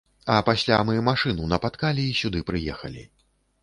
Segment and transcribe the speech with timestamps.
[0.35, 3.11] А пасля мы машыну напаткалі і сюды прыехалі.